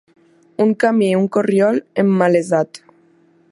[0.63, 2.85] Un camí, un corriol, emmalesat.